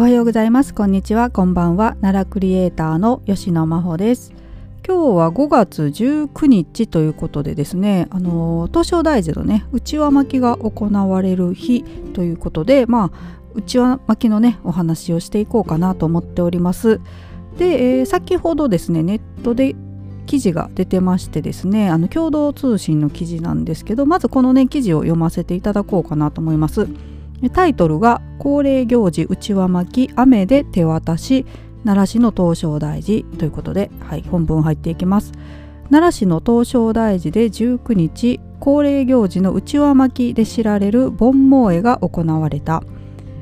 [0.00, 0.72] おはようございます。
[0.72, 1.28] こんにちは。
[1.28, 1.90] こんばんは。
[2.00, 4.32] 奈良クリエイターの吉野真帆です。
[4.82, 11.84] 今日は5月19日ということでですねあの東照大寺のね内輪巻きが行われる日
[12.14, 16.98] ということでまあ内輪巻きのねお話をしていこうかなと思っております。
[17.58, 19.76] で、えー、先ほどですねネットで
[20.24, 26.88] 記事が出てましてですねあの共同通信の記事なんですけどまずこのね記事を読ませていただこうかなと思います。
[27.48, 31.46] タイトルが恒例行事内輪巻き雨で手渡し
[31.84, 35.32] 奈良市の東照大寺ということで、はい、本文入っていきます。
[35.90, 42.82] 奈良市の東照大寺で19日恒例行事の内輪巻きで知られる盆毛絵が行われた。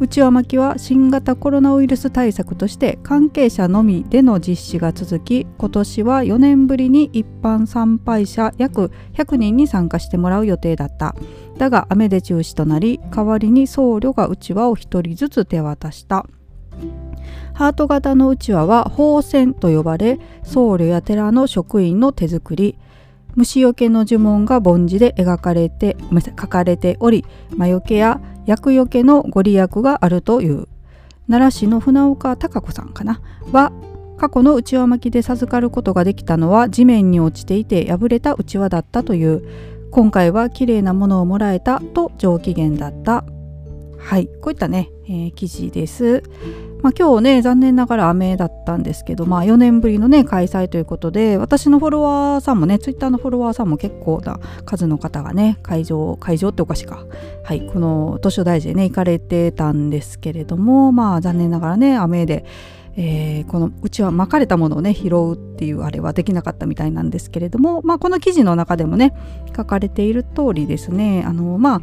[0.00, 11.14] 内輪巻きは新型コロナウイルス対策として関係者のみでの実施が続き今年は4年ぶりに一般参拝者約100人に参加してもらう予定だった。
[11.56, 16.26] だが雨で中止となり代わりに僧侶が内輪を1人ずつ手渡した。
[17.54, 22.76] ハート型の内輪は宝泉と呼ばれ僧侶や寺の職員の手作り。
[23.34, 25.96] 虫よけの呪文が梵字で描かれて
[26.38, 27.24] 書かれており
[27.56, 30.68] 魔除けや厄除けのご利益があるという。
[31.28, 33.20] 奈良市の船岡孝子さんかな？
[33.52, 33.72] は
[34.18, 39.42] 過去の内輪巻きで授かることができたのは地面に落ちていて破れた内輪だったという。
[39.90, 43.24] 今回は綺麗なものをもらえたと上機嫌だった。
[43.98, 46.22] はいこういったね、えー、記事です。
[46.82, 57.06] まあ、今日ね残念ながら雨だったんですけど、まあ、4年ぶりのね開催ということで私のフォロワーさんもねツイッターのフォロワーさんも結構な数の方がね会場会場っておかしいか。
[57.44, 62.44] はいこの図書大臣ね行かれてたんですけれどもまあ残念ながらね雨で
[62.94, 69.14] えー、このうちは巻かれたものをね拾うっていうあれはできなかったみたいなんですけれども、まあ、この記事の中でもね
[69.56, 71.80] 書かれている通りですねあのまあ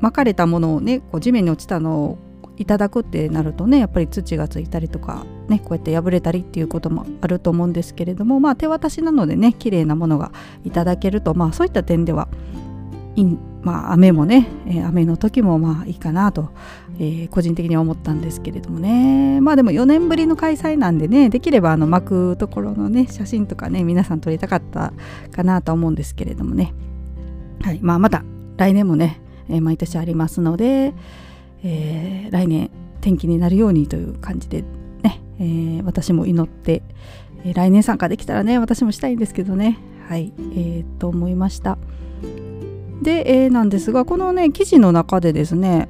[0.00, 2.18] 巻かれたものをねこう地面に落ちたのを
[2.58, 10.32] いただくってなるとねやっぱり土がついたりとかねこうやって破れたりっていうこともあると思うんですけれどもまあ手渡しなのでね綺麗なものが
[10.64, 12.28] いただけるとまあそういった点では
[13.14, 13.24] い
[13.62, 16.50] まあ雨もね、えー、雨の時もまあいいかなと、
[16.98, 19.40] えー、個人的には思ったんですけれどもね。
[19.40, 24.92] まあでも4年ぶりの開催なんでねできればあの巻くところのね写真とかね皆さん撮りたかった
[25.32, 26.72] かなと思うんですけれどもね。
[27.60, 28.24] はいまあまた
[28.56, 30.94] 来年もね、えー、毎年ありますので、
[31.62, 32.70] えー、来年
[33.00, 34.62] 天気になるようにという感じで
[35.02, 36.82] ね、えー、私も祈って、
[37.44, 39.78] えー、来年参加できたらね私もしたいんですけどね。
[40.08, 41.76] はいえー、と思いました。
[43.02, 45.88] で、えー、なんですがこのね記事の中でですね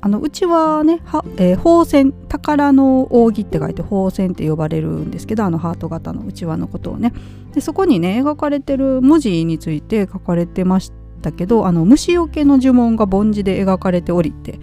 [0.00, 7.12] あのうちはねは、えー、宝泉宝の扇って書いて宝泉って呼ばれるんですけどあのハート型のうちわのことをね。
[7.54, 10.92] でそこにね描かれてる文字について書かれてまし
[11.22, 14.58] たけどあの虫よけの呪文が梵字で描かれておりって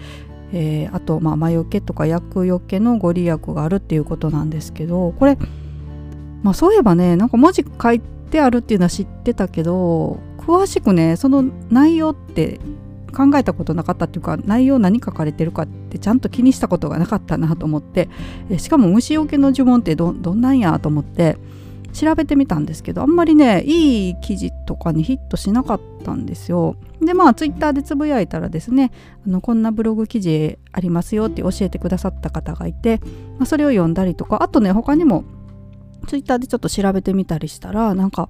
[0.54, 5.38] えー、あと、まあ、魔除けとか厄除けのご利益があるっていうことなんですけどこれ、
[6.44, 12.60] まあ、そういえばねなんか文字書いてあるっていうのは知ってたけど詳しくねその内容って
[13.12, 18.10] 考えたことなかったっていうか内容何書かれてるかってちゃんと気にしたことがなかったなと思って
[18.58, 21.38] しかも虫除けの呪文ってどんなんやと思って
[21.92, 26.76] 調べてみたんですけどあんまりねいい記事とかにヒットしなかったんですよ。
[27.02, 28.92] でまあツイッターでつぶやいたらですね
[29.26, 33.00] あのこんなブログ記事ありますよって教えてくださった方がいて、
[33.38, 35.24] まあ、それを読んだりとかあとね他にも
[36.08, 38.30] ツイッターでちょっと調べてみたりしたらなんか、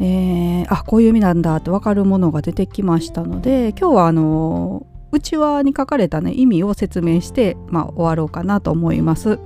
[0.00, 9.38] えー、あこういう意味なんだって分かるものが出てきましたので今日はあの内輪に書かれたね意味を説明して、まあ、終わろうかなと思います。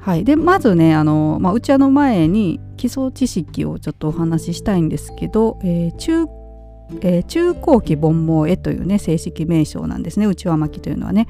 [0.00, 6.26] はい、でまずねあの、まあ、うちの前に基礎知識をちょっとお話ししたいんですけど、えー、中
[7.02, 11.26] えー、中高期盆毛絵というね正式名称なんですね内輪巻というのはね。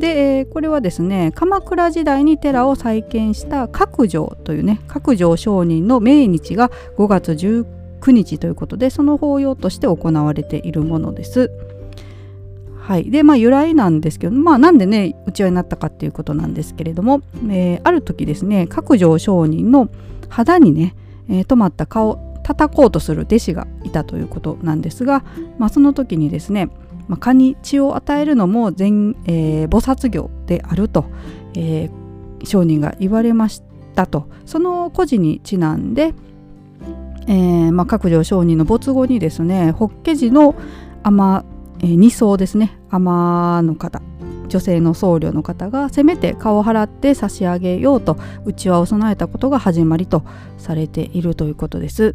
[0.00, 11.50] で、えー、これはですね鎌倉時代に寺を再建した角城というね角城上人の命日が5月19日ということでその法要として行われているものです。
[12.86, 19.88] はい、でまあ由来なんですけど、まあ、なんでねうちわになったかっていうことなんですけれども、えー、ある時ですね角上上人の
[20.28, 20.94] 肌にね、
[21.30, 25.24] えー、止まった顔叩こうとする弟子がいたということなんですが、
[25.58, 26.68] まあ、その時にですね、
[27.08, 31.06] まあ、蚊に血を与えるのも全、えー、菩薩業であると、
[31.54, 33.62] えー、上人が言われまし
[33.94, 34.28] たと。
[34.44, 36.12] その故事にちなんで、
[37.26, 40.54] えーまあ、角上上人の没後にですね法華寺の
[41.02, 41.44] 天
[41.84, 42.78] えー、2層ですね。
[42.90, 44.00] 尼の方。
[44.48, 50.22] 女性の僧侶の方がせめて顔を払って差し上げようとうちわを備えたことが始まりと
[50.58, 52.14] されているということです。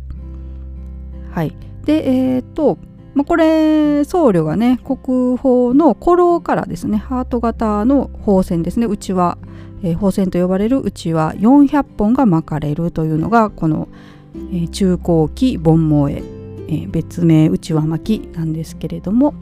[1.32, 1.56] はい、
[1.86, 2.78] でえーと
[3.14, 8.86] まあ、これ僧侶がね国宝の古老からですねハート型の宝線ですね。
[8.86, 9.38] うちわ、
[9.84, 13.90] えー、宝線と呼ばれるうちわ400本が巻かれるというのがこの、
[14.36, 16.24] えー、中高期盆萌え
[16.70, 19.34] えー、別名うちわ巻きなんですけれども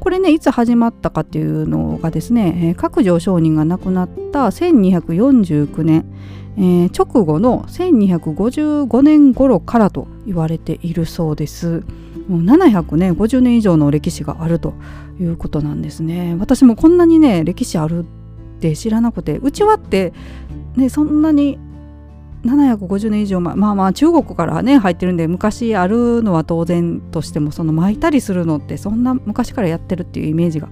[0.00, 6.04] これねいつ始まったかっていうのがですね、えー、角上上人が亡くなった1249年、
[6.56, 11.84] えー、直後の1255年頃からと言われているそうです。
[12.28, 14.74] もう700ね50年以上の歴史があると
[15.20, 16.36] いうことなんですね。
[16.38, 18.04] 私もこんなにね歴史あるっ
[18.60, 20.12] て知らなくてうちわって
[20.76, 21.58] ねそんなに
[22.44, 30.68] 750年以上前まあまあ中国からね入ってるんで昔あるのは当然としてもその巻いたりするのってそんな昔からやってるっていうイメージが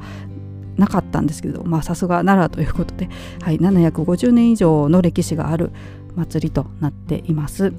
[0.76, 3.08] なかったんですけどまあさすが奈良ということで、
[3.42, 5.70] はい、750年以上の歴史がある
[6.14, 7.72] 祭りとなっています。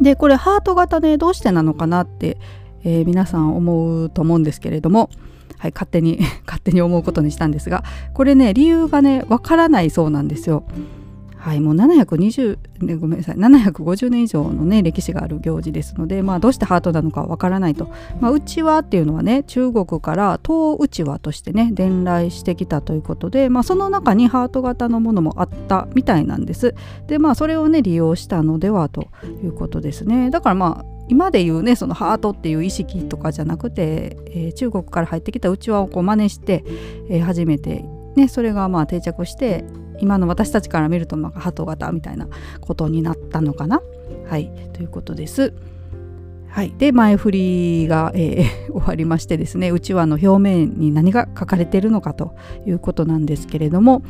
[0.00, 2.38] でこれハート型ねどうしてなのかなって、
[2.84, 5.08] えー、皆さん思うと思うんですけれども、
[5.58, 7.82] はい、勝手に 勝手に思うことにしたんですが
[8.12, 10.64] これね理由がねわからないそうなんですよ。
[11.46, 17.88] はい、もう720、ね、ごめんなさい750年以上のね歴史がある行事ですので、まあ、どうしてハートなのかわからないと、
[18.20, 26.74] まあ、うちわっていうのはね中国から東うちわとしてね伝来してきたということで、まあ、その中にハート型のものもあったみたいなんです。
[27.06, 29.02] でまあそれをね利用したのではと
[29.44, 30.30] いうことですね。
[30.30, 36.64] だからまあ今で言うねそのハートっていう意識とかじゃなくて、えー、中国から入ってきたうちわをこう真似して、
[37.08, 37.84] えー、初めて
[38.16, 39.64] ねそれがまあ定着して
[40.00, 42.28] 今の私たちから見るとなんか鳩型みたいな
[42.60, 43.80] ことになったのかな？
[44.28, 45.52] はいということです。
[46.48, 52.34] はい、で前振りが、えー、 終わりましてですねうちわの表面に何が書かれているのかと
[52.66, 54.02] いうことなんですけれども、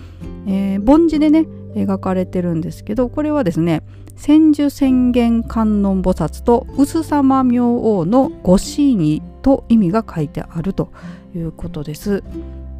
[0.46, 3.82] えー、梵字でね描かれてるんですけどこれはですね
[4.14, 10.92] 千手宣言観音菩薩と薄様明王のご神意と意味が書いてあると
[11.34, 12.22] いうことです。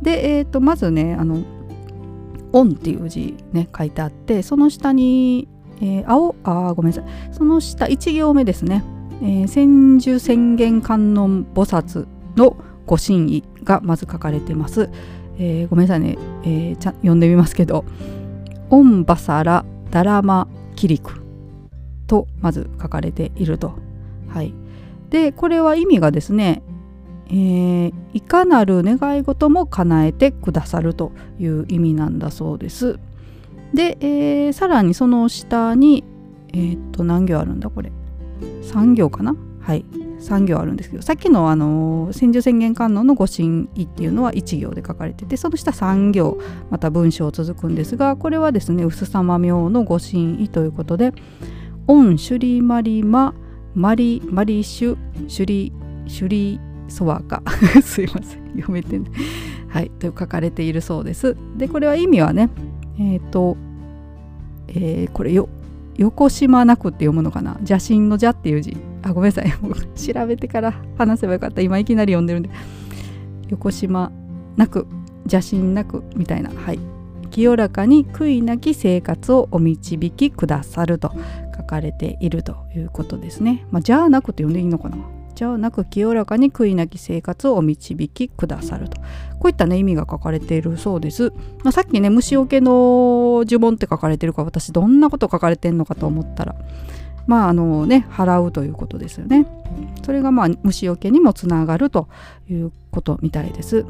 [0.00, 1.42] で、えーと、まずねあの
[2.52, 5.48] 「オン」っていう字ね書いてあってその下に、
[5.80, 7.04] えー、青あごめんなさい。
[7.32, 8.84] その下1行目ですね
[9.22, 12.06] 「えー、千手宣言観音菩薩
[12.36, 12.56] の
[12.86, 14.90] ご神意」がまず書かれてます。
[15.38, 17.84] えー、ごめんなさいね、えー、ちゃ読んでみますけど
[18.70, 21.22] 「オンバサラダラマキリク」
[22.06, 23.74] とまず書かれていると。
[24.28, 24.54] はい、
[25.10, 26.62] でこれは意味がですね
[27.28, 32.98] えー、いかなる願い事も叶えてくださるという意味なんだそうです。
[33.74, 36.04] で、えー、さらにその下に、
[36.52, 37.92] えー、っと何行あるんだこれ。
[38.62, 39.34] 3行かな？
[39.60, 39.84] はい。
[40.20, 46.38] 3行あるんですけどさっきのあの千手宣言観音の御神意っていうのは1行で書かれててその下3行
[46.70, 51.12] また文章続くんですがこれはですね薄様明の御神意ということで
[51.86, 53.34] 「オンシュリマリマ
[53.74, 54.96] マリマリシュ
[55.28, 55.72] シュリ
[56.06, 57.42] シュリソワカ。
[57.82, 58.52] すいません。
[58.56, 59.10] 読めてね
[59.68, 59.90] はい。
[59.90, 61.36] と書かれているそうです。
[61.56, 62.50] でこれは意味はね
[62.98, 63.56] えっ、ー、と、
[64.68, 65.48] えー、これよ
[65.96, 67.52] 横島なくって読むのかな？
[67.60, 68.76] 邪神の邪っていう字。
[69.02, 69.52] あごめんなさい。
[69.62, 71.60] もう調べてから話せばよかった。
[71.62, 72.50] 今いきなり読んでるんで。
[73.48, 74.10] 横島
[74.56, 74.86] なく
[75.30, 76.50] 邪神なくみたいな。
[76.50, 76.78] はい。
[77.30, 81.12] 清らかに悔いなき生活をお導きくださると
[81.56, 83.66] 書かれているということですね。
[83.70, 84.96] まあ、じゃあなくて読んでいいのかな？
[85.36, 89.00] ちゃなく清らかに悔いなき生活をお導きくださると。
[89.38, 91.30] こういったね意味が書かれているそうです、
[91.62, 96.56] まあ、さっきね虫除けの呪文って書かれてるから私どんなこと書かれてんのかと思ったら
[97.26, 99.46] まああのね払うということですよね。
[100.04, 102.08] それがまあ虫除けにもつながると
[102.48, 103.84] いうことみたいです。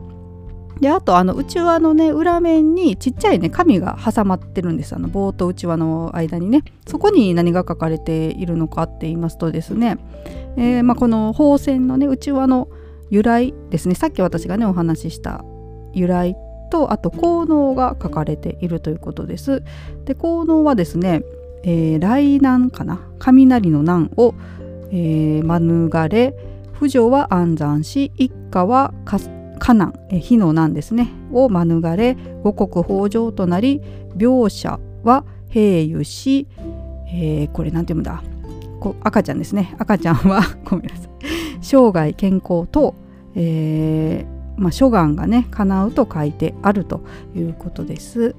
[0.81, 4.95] であとあのうちわのね裏面にちっちゃいね紙が挟まってるんです。
[4.95, 6.65] あの棒とうちわの間にね。
[6.87, 9.99] そこに何が書かれているのかって言いますとですね、
[10.57, 12.69] えー、まあ、この宝線のねうちわの
[13.11, 13.95] 由来ですね。
[13.95, 15.45] さっき私がねお話しした
[15.93, 16.37] 由来
[16.71, 19.63] とあと効能が書かれているということです。
[20.05, 21.23] で効能はですね、
[21.63, 23.01] えー、雷難かな。
[23.19, 24.35] 雷の難を、
[24.91, 26.35] えー、免れ
[26.73, 29.19] 不女は安産し一家は火
[29.75, 31.11] 難火の難ですね。
[31.33, 33.81] を免れ五穀豊穣となり
[34.17, 36.49] 描写は平癒し、
[37.09, 38.23] えー、これ何て読むんだ？
[39.03, 39.75] 赤ちゃんですね。
[39.79, 41.09] 赤ちゃんは ごめんなさい。
[41.61, 42.95] 生涯健康と、
[43.35, 47.03] えーまあ、諸願がね叶うと書いてあると
[47.35, 48.35] いうことです。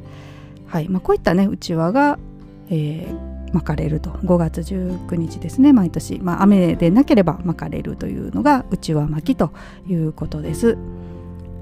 [0.65, 0.89] はい。
[0.89, 2.19] まあ、こういったねうちわが、
[2.69, 4.11] えー、巻かれると。
[4.11, 9.51] 5月19日ですね毎年、まあ、雨でなければ巻かれるというのがうちわ巻きと
[9.87, 10.77] いうことです。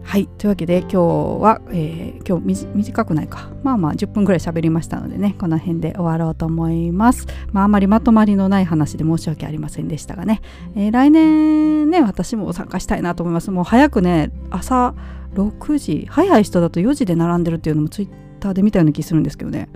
[0.05, 0.27] はい。
[0.37, 1.01] というわけで今日
[1.41, 3.49] は、えー、今日短くないか。
[3.63, 5.35] まあまあ10分ぐらい喋りましたのでね。
[5.39, 7.25] この辺で終わろうと思います。
[7.51, 10.41] まああまりまとまりのない話で申し訳ありませんでしたがね、
[10.75, 13.49] えー、来年ね私も参加したいなと思います。
[13.49, 14.93] もう早くね朝
[15.33, 18.09] 6時早い人だと4時で並んでるっていうのもツイッ
[18.39, 19.69] ターで見たような気するんですけどね。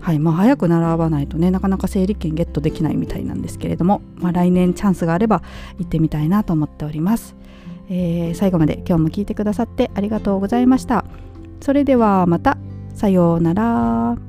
[0.00, 0.18] はい。
[0.18, 5.42] まあ、早く並ばないとねなかなか整理券ゲットできないみたいなんですけれども、まあ、来年チャンスがあれば
[5.78, 7.36] 行ってみたいなと思っております。
[7.90, 11.04] えー、最後まで今日も聞いてくださってありがとうございました。
[11.60, 12.58] それではまた。
[12.94, 14.27] さようなら。